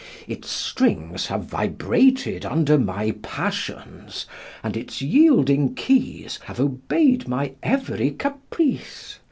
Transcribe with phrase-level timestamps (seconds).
[0.27, 4.25] Its strings have vibrated under my passions
[4.63, 9.19] and its yielding keys have obeyed my every caprice.